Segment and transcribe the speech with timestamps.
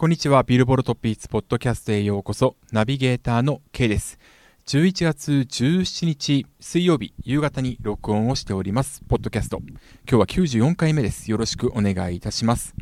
[0.00, 0.44] こんにちは。
[0.44, 2.56] ビルボロトピーツポッドキャストへようこそ。
[2.72, 4.18] ナビゲーターの K です。
[4.64, 9.02] 11月17日水曜日夕方に録音をしております。
[9.10, 9.58] ポッドキャスト。
[9.58, 9.76] 今
[10.06, 11.30] 日は94回目です。
[11.30, 12.74] よろしくお願いいたします。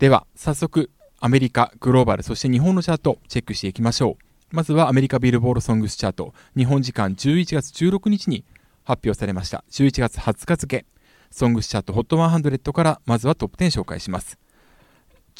[0.00, 0.90] では、早速、
[1.20, 4.56] アメリカ、グローバル、そして日本のチャートチェックしていきましょう。
[4.56, 6.34] まずはアメリカビルボールソングスチャート。
[6.56, 8.44] 日本時間11月16日に
[8.82, 9.62] 発表されました。
[9.70, 10.84] 11月20日付。
[11.30, 14.36] ソングスチャート HOT100 からまずはトップ10紹介します。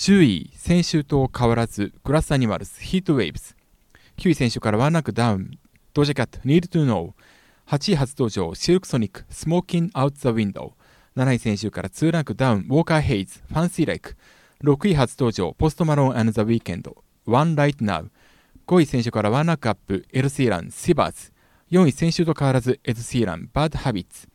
[0.00, 3.54] 10位、先週と変わらず、 Glass Animals、Heat Waves。
[4.16, 5.58] 9位先週からワンランクダウン、
[5.92, 7.12] Doja Cat、Need to Know。
[7.66, 10.72] 8位初登場、 Silk Sonic、Smoking Out the Window。
[11.16, 14.16] 7位先週から2ランクダウン、 Walker Hayes、Fancy Like。
[14.64, 16.90] 6位初登場、 Post Malone and The Weeknd、
[17.26, 18.08] One Right Now。
[18.66, 21.30] 5位先週からワンランクアップ、エドシーラン、 Shivers。
[21.72, 24.28] 4位先週と変わらず、エドシーラン、Bad Habits。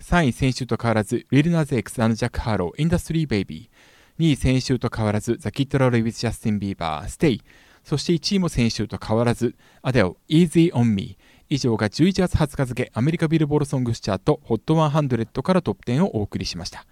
[0.00, 3.91] 3位先週と変わらず、 Lil Nas X & Jack Harlow、Industry Baby。
[4.22, 7.42] 2位先週と変わらず、 The Kid LAROI with ジャスティン・ビーバー、 Stay。
[7.82, 11.18] そして1位も先週と変わらず、アデル、Easy on Me。
[11.48, 16.86] 以上が11月20日付、アメリカビルボールソングスチャート HOT100 からトップ10をお送りしました。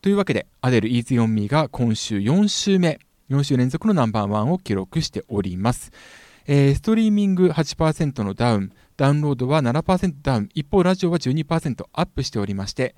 [0.00, 5.92] というわけで、アデル Easy on Me が今週4週目、4週連続のナンバーワンを記録しております。
[6.46, 12.94] えー、ストリーミング8%のダウン、ダウンロードは7%ダウン、一方ラジオは12%アップしておりまして、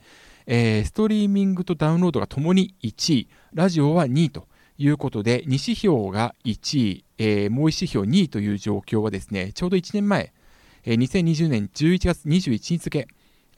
[0.47, 10.33] えー、ストリーミングとダウンロードがともに1位、ラジオは2位ということで、2指標が1位、えー、もう1指標2位という状況はですね、ちょうど1年前、
[10.85, 13.09] えー、2020年11月21日付、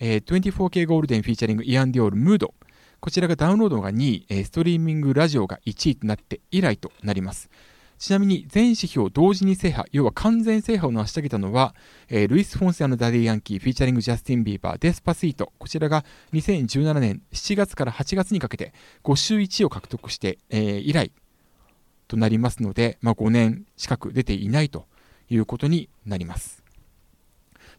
[0.01, 2.55] えー、24K ゴールデンフィーチャリングイアンディオールムード、
[3.01, 7.51] こちらがダウンロードが2位、ストリーミングラジオが1位となって以来となります。
[7.99, 11.75] ちなみに全指標同時に制覇、要は完全制覇を成し遂げたのは、
[12.09, 18.73] えー、ルイス・フォンシ and ダディ・ヤンキー、 featuring ジャスティン・ビーバー、 Despacito、こちらが2017年7月から8月にかけて
[19.05, 21.13] 5週1位を獲得して、えー、以来
[22.09, 24.87] となりますので、まあ、5年近く出ていないと
[25.29, 26.63] いうことになります。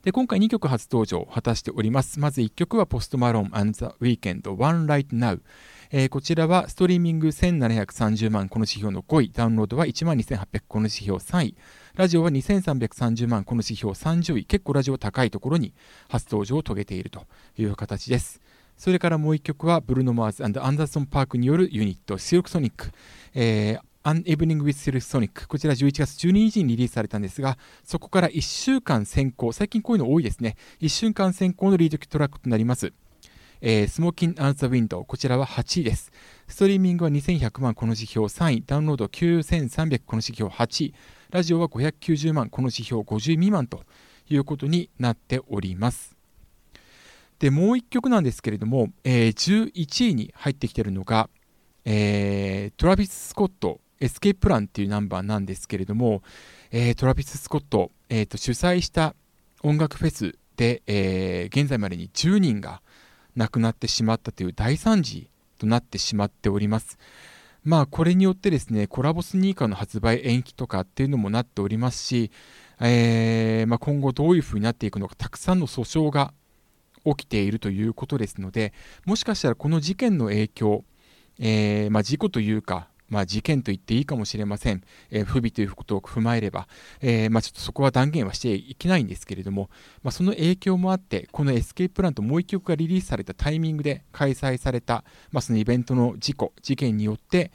[0.03, 2.19] で今回2曲初登場を果たしております。
[2.19, 5.39] まず1曲はポストマロン and the Weekend One Right Now。
[5.91, 11.55] えー、こちらはストリーミング1730万この指標の5位、ダウンロードは1万2800この指標3位、
[11.95, 15.73] ラジオは2330万この指標30位、結構ラジオ高いところに
[16.09, 17.25] 初登場を遂げていると
[17.57, 18.41] いう形です。
[18.77, 22.91] それからもう1曲はブルーノ・マーズアンダーソン・パークによるユニット、シルクソニック。
[23.33, 29.51] えー An Evening with Silk Sonic こちら11月12日にリリースされたんですがそこから1週間先行。
[29.51, 30.57] 最近こういうの多いですね。
[30.79, 32.93] 1週間先行のリードトラックとなります。
[33.67, 36.11] えー、スモーキン Out the Window こちらは8位です。
[36.47, 40.93] ストリーミングは2100万この指標3位、ダウンロード9300この指標8位、
[41.31, 43.81] ラジオは590万この指標50未満と
[44.29, 46.15] いうことになっております。
[47.39, 51.27] で、もう1曲なんですけれども、えー、11位に入ってきているのが、
[51.85, 56.21] えー、トラビス・スコット、 Escape Plan っていうナンバーなんですけれども、
[56.69, 59.15] えー、トラビス・スコット、えーと、主催した
[59.63, 62.83] 音楽フェスで、えー、現在までに10人が
[63.35, 66.97] 亡くなってしまったという大惨事となってしまっております。
[67.63, 72.31] まあこれによってですね、コラボスニーカーの発売延期とかっていうのもなっておりますし、
[72.79, 76.33] えー、まあ、今後どういうふうになっていくのか、たくさんの訴訟が
[77.05, 78.73] 起きているということですので、
[79.05, 80.83] もしかしたらこの事件の影響、
[81.39, 86.67] えー、まあ、事故というか、まあ、事件と言っていいかもしれません、えー、不備ということを踏まえれば、
[87.01, 89.69] えー、まあ、ちょっとそこは断言はしていけないんですけれども、
[90.03, 97.51] まあ、その影響もあって、このエスケーププランともう1曲がリリースされたタイミングで開催された、まあ、そのイベントの事故、事件によって、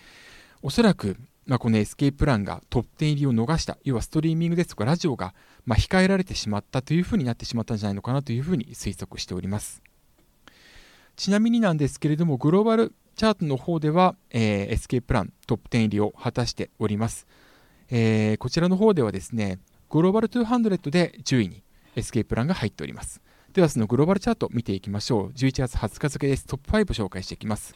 [0.62, 1.16] おそらく、
[1.47, 5.34] まあ、この Escape Plan がトップ10入りを逃した、要はストリーミングですとかラジオが、
[5.65, 9.82] ま、控えられてしまったというふうになってしまったんじゃないのかなというふうに推測しております。
[11.17, 17.26] ちなみになんですけれども、グローバルチャートの方では、えー、 Escape Plan トップ10入りを果たしております。
[17.91, 21.62] えー、こちらの方ではですね、グローバル200で10位に
[21.97, 23.20] Escape Plan が入っております。
[23.53, 25.28] ではそのグローバルチャート見ていきましょう。
[25.31, 26.47] 11月20日付です。
[26.47, 27.75] トップ5紹介していきます。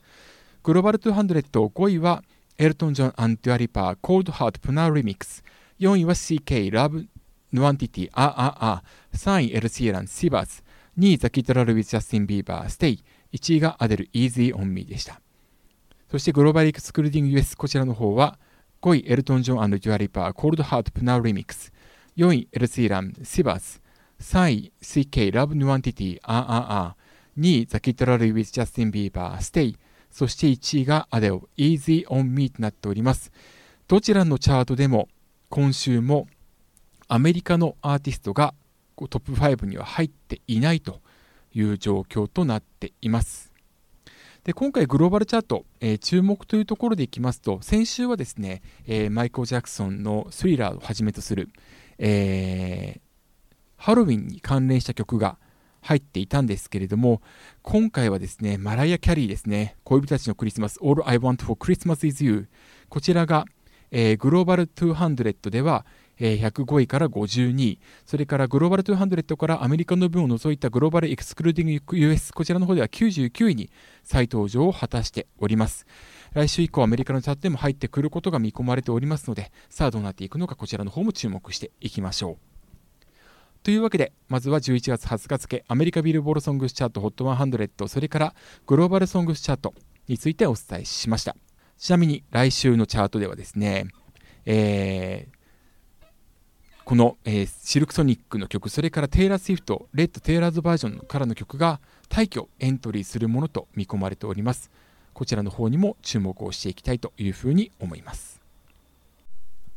[0.62, 2.22] グローバル200 5位は
[2.56, 5.42] エルトン・ジョン and デュア・リパ、Cold Heart Pnau Remix。
[5.80, 7.08] 4位は CKay、Love
[7.52, 8.84] Nwantiti、Ah Ah Ah。
[9.12, 10.62] 3位エド・シーラン、 Shivers。
[10.96, 13.04] 2位 The Kid LAROI with ジャスティン・ビーバー、 Stay。
[13.32, 15.20] 1位がアデル Easy on Me でした。
[16.14, 18.38] そしてグローバルエクスクルーディング US こちらの方は
[18.82, 21.72] 5位エルトン・ジョンデュア・リパ Cold Heart Pnau Remix
[22.16, 23.82] 4位エドシーラン・ Shivers
[24.20, 29.76] 3位 CK ラブ・ヌアンティティアーアーアー2位 The Kid LAROI with ジャスティン・ビーバー Stay
[30.08, 33.32] そして1位がアデル Easy on Me となっております。
[33.88, 35.08] どちらのチャートでも
[35.48, 36.28] 今週も
[37.08, 38.54] アメリカのアーティストが
[38.96, 41.00] トップ5には入っていないと
[41.52, 43.53] いう状況となっています。
[44.44, 51.48] で今回グローバルチャート、えー、注目というところでいきますと先週はですね、えー、マイクル・ジャクソンのスリラーをはじめとする、
[51.98, 55.38] えー、ハロウィンに関連した曲が
[55.80, 57.22] 入っていたんですけれども
[57.62, 62.46] 今回はですねマライア・キャリーですね恋人たちのクリスマス All I Want for Christmas is You
[62.90, 63.46] こちらが、
[63.90, 65.86] えー、グローバル200では、
[66.18, 73.70] えー、105位から52位、それからグローバル200からアメリカの分を除いたグローバルエクスクルーディング US、こちらの方では99位に
[74.02, 75.86] 再登場を果たしております。
[76.32, 82.54] 来週以降、アメリカのチャートでも入ってくることが見込まれておりますので、さあどうなっていくのか、こちらの方も注目していきましょう。
[83.64, 88.34] というわけで、まずは11月20日付、アメリカビルボールソングスチャート HOT100、それから
[88.66, 89.74] グローバルソングスチャート
[90.06, 91.34] についてお伝えしました。
[91.78, 93.86] ちなみに来週のチャートではですね、
[94.44, 95.43] えー、
[96.84, 104.70] この、えー、シルクソニックの曲、それからテイラー・スウィフト、レッド・テイラーズバージョンからの曲が大挙エントリーするものと見込まれております。
[105.14, 108.40] こちらの方にも注目をしていきたいというふうに思います。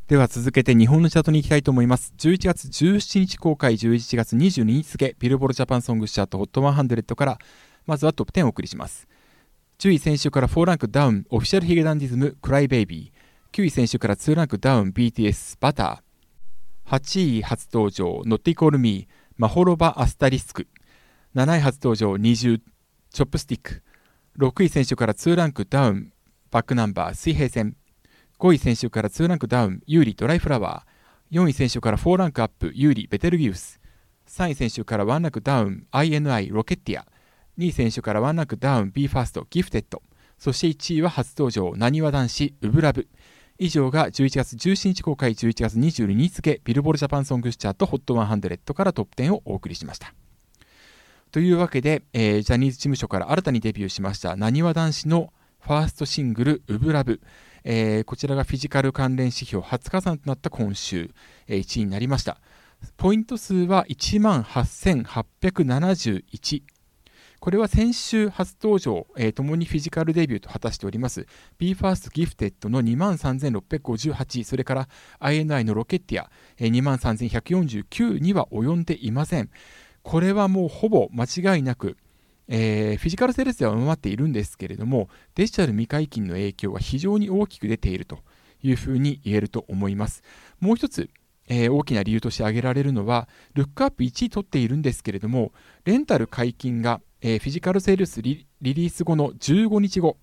[0.07, 2.13] では続けて日本のチャートに行きたいと思います。
[2.18, 7.39] 11月17日公開、11月22日付、ビルボールジャパンソングチャート HOT100 から、
[7.86, 9.07] まずはトップ10をお送りします。
[9.80, 13.56] 10位先週から4ランクダウン、オフィシャルヒゲダンディズム、クライベイビー。
[13.56, 16.06] 9位先週から2ランクダウン、BTS、バター。
[16.88, 20.69] 8位初登場、ノッティコールミー、マホロバアスタリスク。
[21.36, 22.62] 7位初登場、20、
[23.10, 23.84] Chopstick。
[24.39, 26.13] 6位先週から2ランクダウン、
[26.50, 27.75] バックナンバー、水平線。
[28.39, 31.38] 5位先週から2ランクダウン、優里ドライフラワー。
[31.38, 33.81] 4位先週から4ランクアップ、優里ベテルギウス。
[34.30, 37.06] 3位先週から1ランクダウン、INI Rocketeer。
[37.57, 40.01] 2位先週から1ランクダウン、b ファースト、ギフテッド。
[40.40, 43.10] そして1位は初登場、なにわ男子、初心LOVE。
[43.59, 50.13] 以上が11月17日公開、11月22日付、ビルボールジャパンソングスチャート HOT100 からトップ10をお送りしました。
[51.31, 57.19] というわけで、えー、ジャニーズ事務所から新たにデビューしましたなにわ男子のファーストシングル「ウブラブ」
[57.65, 61.12] えー、こちらがフィジカル関連指標初加算となった今週、
[61.48, 62.39] えー、1位になりました。
[62.95, 66.63] ポイント数は1万8871
[67.39, 71.28] これは先週初登場、えー、共にフィジカルデビューと果たしております。
[71.60, 74.89] BE:FIRST Gifted の23,658それから
[75.19, 79.50] INI のロケティア、えー、23,149には及んでいません。
[80.01, 81.98] これはもうほぼ間違いなく、
[82.48, 88.19] えー、フィジカルセールスでは上回っているんですけれどもデジタル未解禁の影響が非常に大きく出ていると
[88.63, 90.24] いうふうに言えると思います。
[90.60, 91.10] もう一つ
[91.50, 95.54] えー、大きな理由として挙げられるのは、ルックアップ1位取っているんですけれども、
[95.86, 100.18] レンタル解禁が、えー、フィジカルセールスリリース後の15日後、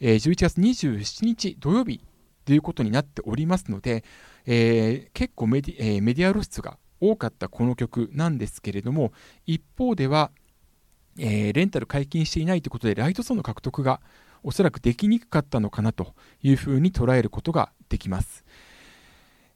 [0.00, 2.00] えー、11月27日土曜日
[2.44, 4.04] ということになっておりますので、
[4.46, 9.12] えー、結構メディ,、えー、メディア露出が多かったこの曲なんですけれども
[9.46, 10.30] 一方では、
[11.18, 14.00] えー、レンタル解禁していないということでライト層の獲得が
[14.44, 18.44] おそらくできにくかったのかなというふうに捉えることができます、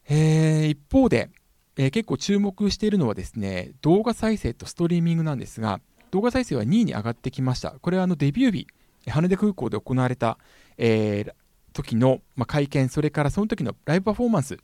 [0.09, 1.31] えー、一方で、
[1.77, 5.81] えー、結構注目しているのはですね動画再生とストリーミングなんですが
[6.11, 7.73] 動画再生は2位に上がってきました。
[7.73, 8.67] これはあのデビュー日、
[9.11, 10.39] 羽田空港で行われた、
[10.79, 11.33] えー、
[11.73, 14.59] 時の、まあ、会見、それからその時のライブパフォーマンス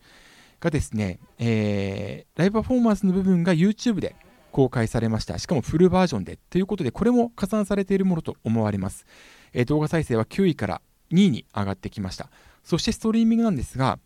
[0.61, 4.17] がですね、えー、ライブパフォーマンスの部分が YouTube で
[4.51, 5.39] 公開されました。
[5.39, 6.39] しかもフルバージョンで。
[6.51, 9.07] ということで、これも加算されているものと思われます。
[9.53, 10.81] えー、動画再生は9位から
[11.13, 12.31] 2位に上がってきました。
[12.65, 13.99] そしてストリーミングなんですが、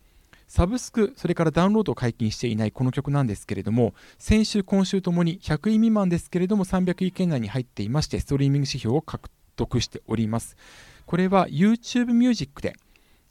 [0.56, 10.56] サブスク、それからダウンロードを解禁していないこの曲なんですけれども、先週、今週ともに100位未満ですけれども、300位圏内に入っていまして、ストリーミング指標を獲得しております。
[11.04, 12.72] これは YouTube Music で、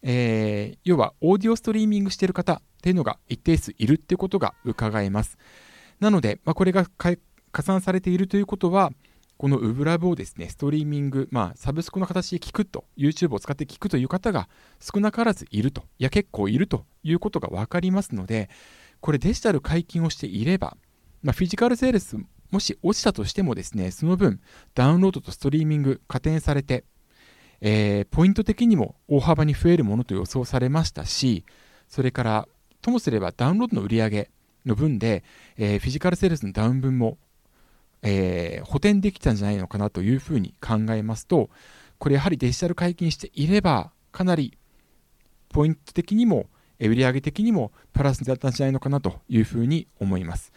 [0.04, 5.40] えー、要はオーディオストリーミングしている方っていうのが一定数いるっていうことが伺えます。
[6.00, 7.18] なので、まあ、これが加
[7.64, 8.92] 算されているということは、
[9.38, 14.48] このウブラブをですね、ストリーミング、まあ、サブスクの形で聞くと、YouTube を使って聞くという方が
[14.80, 18.50] 少なからずいると、いや、結構いるということが分かりますので、
[19.02, 20.78] これデジタル解禁をしていれば、
[21.22, 22.18] まあ、フィジカルセールス、
[22.50, 24.40] もし落ちたとしてもですね、その分、
[24.74, 26.86] ダウンロードとストリーミング加点されて、
[27.60, 31.44] えー、ポイント的にも大幅に増えるものと予想されましたし、
[31.90, 32.48] それから、
[32.82, 34.30] ともすればダウンロードの売り上げ
[34.66, 35.24] の分で、
[35.58, 37.18] えー、フィジカルセールスのダウン分も
[38.08, 41.50] えー、補填できたんじゃないのかなというふうに考えますと、
[41.98, 44.58] これやはりデジタル解禁していれば、かなり
[45.50, 46.48] ポイント的にも、
[46.80, 50.52] 売上的にもプラスだったんじゃないのかなというふうに思います。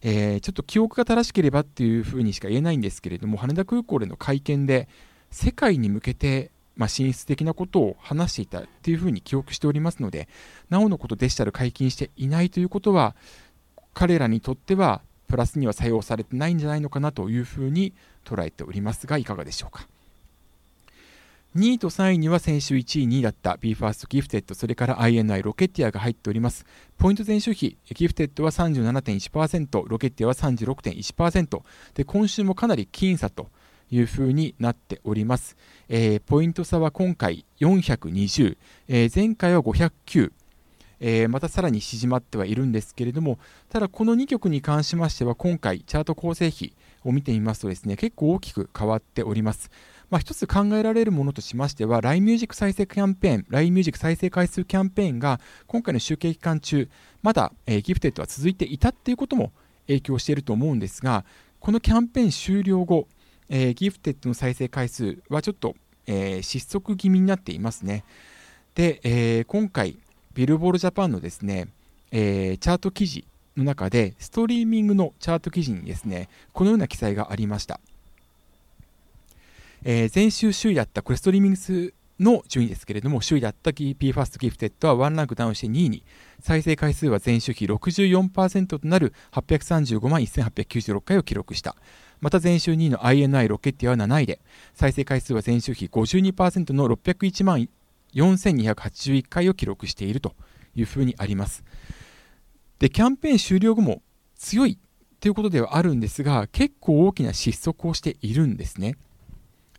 [0.00, 4.88] えー、ちょっと記憶が正しければっていうふうにしか言えないんですけれども、羽田空港での会見で、
[5.30, 10.28] 世界に向けて、まあ、進出的なことを話していたっていうふうに記憶しておりますので、
[10.70, 13.14] なおのことデジタル解禁していないということは、
[13.92, 17.92] 彼らにとってはプラスには採用されてないんじゃないのかなというふうに
[18.24, 19.86] 捉えておりますがいかがでしょうか
[21.56, 26.66] 2位と3位には先週1位、2位だった BE:FIRST ギフテッド、それから INI ロケティアが入っております。
[26.98, 31.62] ポイント前週比、ギフテッドは37.1%、ロケティアは36.1%、
[31.94, 33.48] で今週もかなり僅差と
[33.90, 35.56] いうふうになっております。
[35.88, 38.56] えー、ポイント差は今回420、
[38.88, 40.30] えー、前回は509、
[41.00, 43.38] えー、またさらに縮まってはいるんですけれども、
[43.68, 46.74] ただこの2曲に関しましては今回チャート構成比
[47.04, 49.70] を見てみますとですね、結構大きく変わっております。
[50.10, 56.88] まあ、一つ考えられるものとしましては、LINE ミュージック再生キャンペーン、LINE ミュージック再生回数キャンペーンが今回の集計期間中、
[57.22, 59.52] まだ、えー、 Gifted は続いていたっていうことも
[59.86, 61.24] 影響していると思うんですが、
[61.60, 63.06] このキャンペーン終了後、
[63.50, 65.74] えー、 Gifted の再生回数はちょっと、
[66.06, 68.04] えー、失速気味になっていますね。
[68.74, 69.98] で、えー、今回、
[70.38, 71.66] ビルボールジャパンのですね、
[72.12, 73.26] えー、チャート記事
[73.56, 77.80] の中で、ストリーミングのチャート記事にですね、このような記載がありました。
[79.82, 86.04] えー、前週首位だったこれストリーミングスの順位ですけれども、首位だった p ファーストギフテッドはワンランクダウンして2位に、
[86.38, 91.74] 再生回数は前週比64%となる835万1896回を記録した。
[92.20, 94.38] また前週2位の INI Rocketeer は7位で、
[94.74, 97.68] 再生回数は前週比52%の601万
[98.14, 100.34] 4281回を記録していると
[100.74, 101.64] いうふうにあります。
[102.78, 104.02] で、キャンペーン終了後も
[104.36, 104.78] 強い
[105.20, 108.96] ということではあるんですが、結構大きな失速をしているんですね。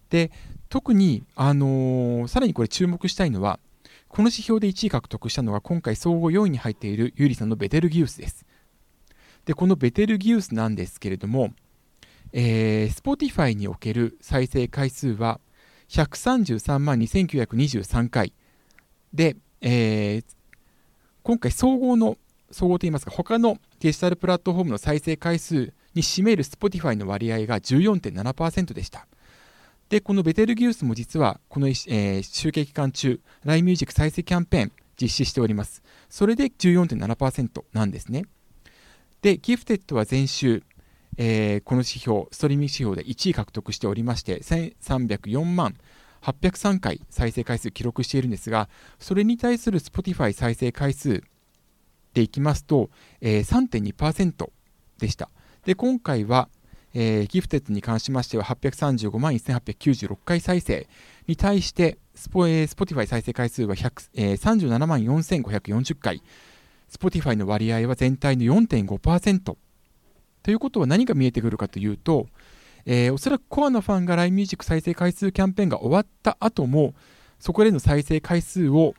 [0.09, 0.31] で、
[0.69, 3.59] 特に、あのー、さらにこれ注目したいのは、
[4.07, 8.45] この指標で1位獲得したのが今回総合4位に入っているユーリさんのベテルギウスです。
[9.45, 11.53] で、このベテルギウスなんですけれども、
[12.33, 15.39] えー、Spotify における再生回数は
[15.89, 18.34] 133万2923回
[19.13, 20.24] で、えー、
[21.24, 22.17] 今回総合の、
[22.51, 29.08] 総合といいますか、他のデジタルプラットフォームの再生回数に占める Spotify の割合が14.7%でした。
[29.89, 35.81] で、このベテルギウスも実は、この、えー、集計期間中、LINE ミュージック再生キャンペーン実施しております。
[36.10, 38.25] それで14.7%なんですね。
[39.22, 40.63] で、ギフテッドは前週、
[41.17, 45.75] えー、この指標、ストリーミング指標で1位獲得しておりまして、1304万
[46.21, 51.23] 803回再生回数記録しているんですが、それに対する Spotify 再生回数
[52.13, 52.89] でいきますと、
[53.21, 54.49] えー、3.2%
[54.97, 55.29] でした。
[55.65, 56.49] で、今回は、
[56.93, 60.87] えー、ギフテッドに関しましては835万1896回再生
[61.27, 66.23] に対してスポ、えー、Spotify 再生回数は、えー、37万4540回
[66.91, 69.55] Spotify の割合は全体の4.5%
[70.43, 72.27] ということは何が見えてくるかというと、
[72.86, 76.93] えー、おそらくコアなファンが LINE ミュージック再生回数キャンペーンが終わった後も
[77.39, 78.96] そこでの再生回数を、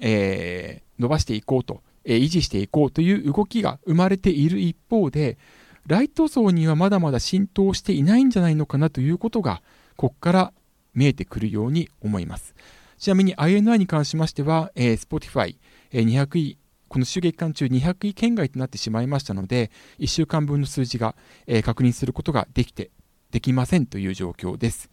[0.00, 5.38] えー、伸ばしていこうと、えー、維持していこうという動きが生まれている一方で
[5.86, 9.62] ライト層にはまだまだ浸透していないんじゃないのかなということが、
[9.96, 10.52] ここから
[10.94, 12.54] 見えてくるように思います。
[12.98, 15.56] ちなみに INI に関しましては、えー、Spotify、
[15.92, 16.58] えー、200位、
[16.94, 21.16] この週月間中200位圏外となってしまいましたので、1週間分の数字が、
[21.48, 22.92] えー、確認することができて、
[23.32, 24.88] できませんという状況です。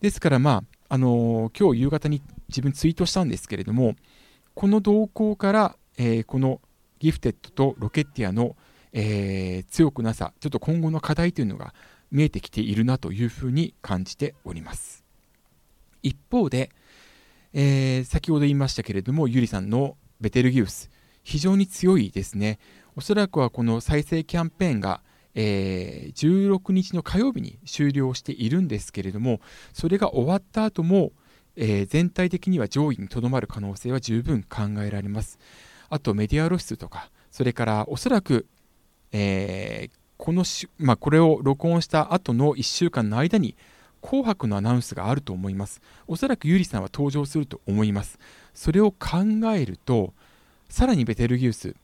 [0.00, 3.96] ですから、まあ、あのー、今日夕方に自分ツイートしたんですけれども、
[4.54, 6.60] この動向から、えー、この
[7.00, 8.54] ギフテッドとロケッティアの
[8.92, 11.74] えー、強くなさ、ちょっと今後の課題というのが
[12.12, 15.04] 見えてきているなというふうに感じております。
[16.04, 16.70] 一方で、
[17.52, 20.88] えー、先ほど言いましたけれども、ゆりさんのベテルギウス、
[21.26, 22.58] 非常に強いですね。
[22.96, 25.02] おそらくはこの再生キャンペーンが、
[25.34, 29.40] えー、16日の火曜日に終了しているんですけれども、
[29.72, 31.12] それが終わった後も、
[31.56, 35.38] えー、全体的には上位にとどまる可能性は十分考えられます。
[35.88, 38.46] あとメディア露出とか、それからおそらく
[39.12, 43.56] えー、このし、まあ、これを録音した後の1週間の間に
[44.02, 45.80] 紅白のアナウンスがあると思います。
[46.06, 48.18] おそらくゆりさんは登場すると思います。
[48.54, 49.24] それを考
[49.56, 50.12] えると、
[50.68, 51.74] さらにベテルギウス、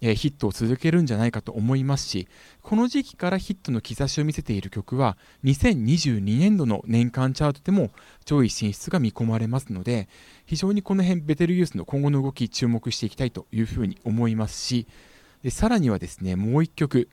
[0.00, 2.28] えー、ヒットを続けるんじゃないかと思いますし、
[2.62, 7.90] この時期からヒットの兆しを見せている曲は、2022年度の年間チャートでも
[8.24, 10.08] 上位進出が見込まれますので、
[10.46, 14.86] 非常にこの辺、ベテルギウスの今後の動き、注目していきたいというふうに思いますし、
[15.42, 17.08] でさらにはですね、もう1曲、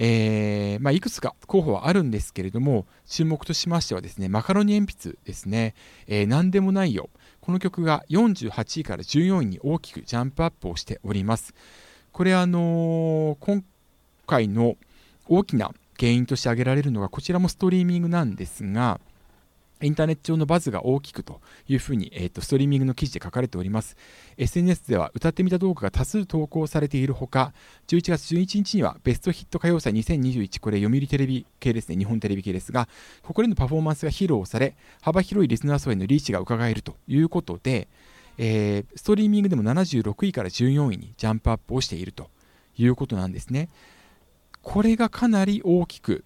[0.00, 5.74] えーまあ、いくつか候補はあるんですけれども、注目としましてはですね、マカロニ鉛筆ですね、
[6.06, 7.10] えー、何でもないよ。
[7.48, 11.54] この曲が48位から14位に大きくジャンプアップをしております。
[12.12, 13.64] これあのー、今
[14.26, 14.76] 回の
[15.26, 19.00] 大きな原因として挙げられるのが、こちらもストリーミングなんですが、
[19.80, 23.96] インターネット上のバズが大きくというふうに、えーと、ストリーミングの記事で書かれております。
[24.36, 27.52] SNS では歌ってみた動画が多数投稿されているほか、
[27.86, 32.88] 11月11日にはベストヒット歌謡祭2021、これ読売テレビ系ですね、日本テレビ系ですが、
[33.22, 37.88] ここでのパフォーマンスが披露され、幅広いリスナー層へのリーチが伺えるということで、
[38.38, 42.30] えー、ストリーミングでも76位から14位にジャンプアップをしていると
[42.76, 43.68] いうことなんですね。
[44.62, 46.24] これがかなり大きく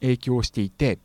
[0.00, 0.98] 影響していて、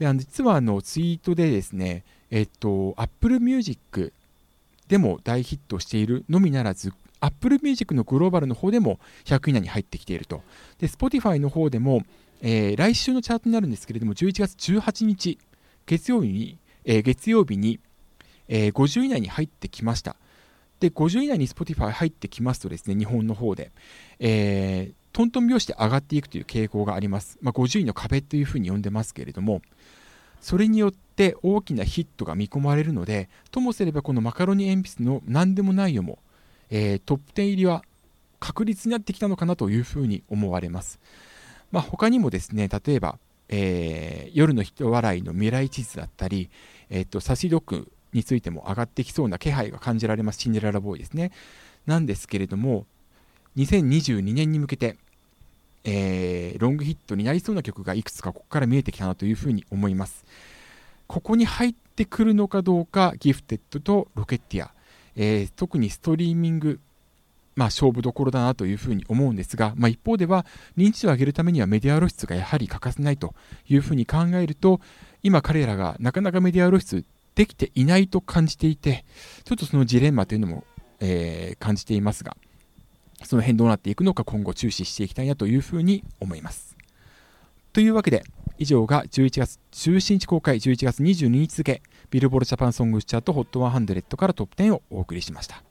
[0.00, 4.14] であの実はあのツイートでですね、えっと、Apple Music
[4.88, 10.42] でも大ヒットしているのみならず、Apple Music のグローバルの方でも100位以内に入ってきていると。
[10.78, 12.02] で、Spotify の方でも、
[12.40, 15.38] えー、来週のチャートになるんですけれども、11月18日、
[15.84, 17.78] 月曜日に、えー、月曜日に、
[18.48, 20.16] えー、50位以内に入ってきました。
[20.80, 23.70] で、50位以内に Spotify 入ってきますとですね、日本の方で、
[24.18, 27.38] えー、トントン拍子で上がっていくという傾向があります。
[27.42, 29.62] まあ、50位の壁というふうに呼んでますけれども、
[30.40, 36.18] それによって大きなヒットが見込まれるので、ともすればこのマカロニ鉛筆の何でもないよも、
[36.70, 37.82] えー、トップ10入りは
[38.38, 40.98] 確実になってきたのかなというふうに思われます。
[41.72, 46.50] まあ、他にもですね、例えば、えー、夜の人笑いの未来地図だったり、
[46.88, 51.32] えーと、サシドックについても上がってきそうな気配が感じられます、シンデレラボーイですね。
[51.86, 52.86] なんですけれども、
[53.60, 54.96] 2022年に向けて、
[55.84, 60.24] えー、ロングヒットになりそうな曲がいくつかここから見えてきたなというふうに思います。
[61.06, 64.70] ここに入ってくるのかどうか、ギフテッドとロケッティア、
[65.16, 66.78] えー、特にストリーミング、
[67.56, 70.46] まあ、勝負どころだなというふうに思うんですが、まあ、一方では
[70.78, 73.34] 認知度を上げるためにはメディア露出がやはり欠かせないと
[73.68, 74.80] いうふうに考えると、
[75.22, 79.04] 今彼らがなかなかメディア露出できていないと感じていて、
[79.44, 80.64] ちょっとそのジレンマというのも、
[81.00, 82.36] えー、感じていますが、
[83.24, 86.76] その辺どうなっていくのか今後注視していきたいなというふうに思います。
[87.72, 88.24] というわけで、
[88.58, 95.62] 以上が11月17日公開、11月22日付、ビルボールジャパンソングスチャート HOT100 からトップ10をお送りしました。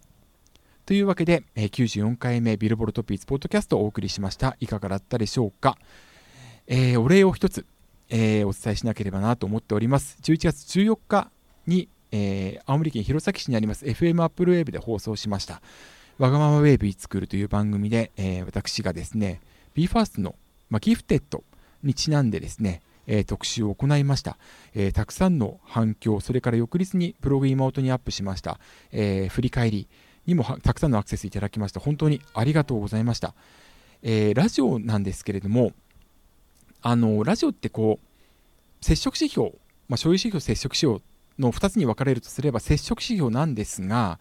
[0.85, 4.57] というわけで、94回目ビルボールトピーズポッドキャストをお送りしました。
[4.59, 5.77] いかがだったでしょうか？
[6.65, 7.65] えー、お礼を一つ、
[8.09, 10.17] えー、お伝えしなければなと思っております。
[10.23, 11.29] 11月14日
[11.67, 15.61] に、えー、青森県弘前市にあります FM アップルウェーブで放送しました。
[16.19, 19.39] わがまま WAVE It's Cool という番組で、えー、私がですね、
[19.73, 20.35] BE:FIRST の、
[20.69, 21.45] まあ、 Gifted
[21.81, 24.37] にちなんでですね、えー、特集を行いました、
[24.75, 28.59] えー、たくさんの反響、それから翌日にブログ妹にアップしました、
[28.91, 29.87] え、振り返り
[30.27, 31.79] にもたくさんのアクセスいただきました。
[31.79, 33.33] 本当にありがとうございました。
[34.03, 35.71] えラジオなんですけれども、
[36.81, 39.51] あの、ラジオってこう、接触指標、
[39.87, 41.01] まあ、所有指標、接触指標
[41.39, 44.19] の2つに分かれるとすれば、接触指標なんですが、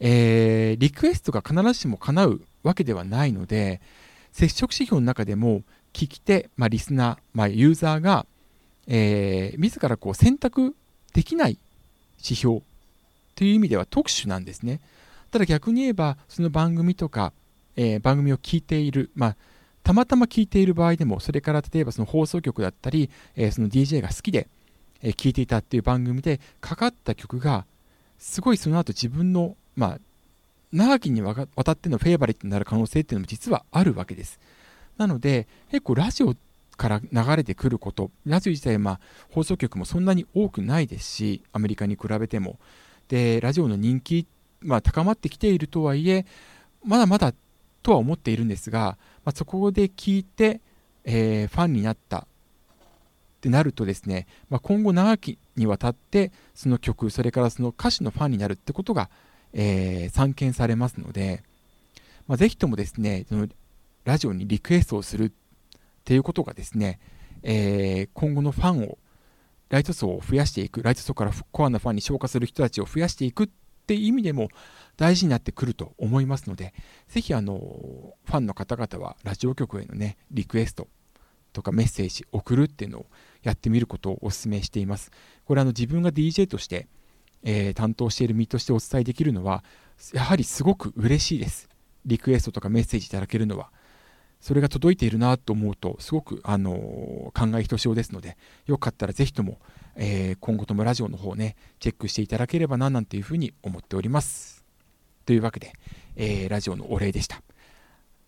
[0.00, 3.80] えー、リクエストが必ずしも叶うわけではないので、
[4.32, 8.26] 接触指標の中でも、聞き手、まあ、リスナー、まあ、ユーザーが、
[8.86, 10.76] えー、自らこう選択
[11.14, 11.58] できない
[12.22, 12.60] 指標
[13.34, 14.80] という意味では特殊なんですね。
[15.30, 17.32] ただ逆に言えば、その番組とか、
[17.76, 19.36] えー、番組を聞いている、まあ、
[19.82, 24.48] たまたま聞いている場合でも、それから例えばその放送局だったり、えー、その DJ が好きで、
[25.02, 27.64] えー、いていたっていう番組でかかった曲が、
[28.18, 29.98] すごいその後自分のまあ、
[30.72, 34.40] 長きにわたってのフェイバリットになる可能性っていうのも実はあるわけです。
[34.96, 36.34] なので、結構ラジオ
[36.76, 42.58] から流れてくること、ラジオ自体、まあ、放送局もそんなに多くないですし、アメリカに比べても。
[43.08, 44.26] で、ラジオの人気、
[44.60, 46.26] まあ、高まってきているとはいえ、
[46.84, 47.32] まだまだ
[47.82, 50.60] とは思っているんですが、まあ、そこで聞いて、
[51.04, 52.26] えー、ファンになったっ
[53.40, 59.08] てなるとですね、まあ、今後長きにわたってその曲それからその歌手のファンになるってことが
[59.52, 61.42] えー、散見されますので、
[62.26, 63.48] まあ、ぜひともですね、その
[64.04, 65.30] ラジオにリクエストをするっ
[66.04, 67.00] ていうことがですね、
[67.42, 68.98] えー、今後のファンを、
[69.68, 73.48] ライト層を増やしていく、ライト層からコアなファンに昇華する人たちを増やしていくっ
[73.86, 74.48] ていう意味でも
[74.96, 76.74] 大事になってくると思いますので、
[77.08, 80.88] ぜひあの、ファンの方々はラジオ局へのね、リクエスト
[81.52, 83.06] とかメッセージ送るっていうのを
[83.42, 85.10] やってみることをお勧めしています。
[85.44, 86.86] これあの自分が DJ として、
[87.42, 89.64] えー、担当している身としてお伝えできるのは、
[90.12, 91.68] やはりすごく嬉しいです。
[92.04, 93.70] リクエストとかメッセージいただけるのは。
[94.40, 99.58] それが届いているなと思うと、すごく、あのー、考えひとしおですので、よかったらぜひとも、
[99.96, 104.64] えー、今後ともラジオの方ね、チェックしていただければな、なんていうふうに思っております。
[105.24, 105.72] というわけで、
[106.14, 107.42] えー、ラジオのお礼でした。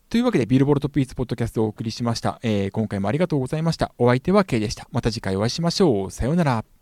[0.09, 2.39] というわけで、ビルボルトピースポッドキャストをお送りしました。
[2.41, 3.93] え、今回もありがとうございました。
[3.99, 4.87] お相手は K でした。
[4.91, 6.11] また次回お会いしましょう。
[6.11, 6.78] さようなら。